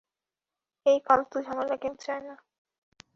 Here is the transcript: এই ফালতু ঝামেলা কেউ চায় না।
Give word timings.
এই 0.85 0.97
ফালতু 1.05 1.37
ঝামেলা 1.45 1.75
কেউ 1.81 1.93
চায় 2.03 2.21
না। 2.27 2.35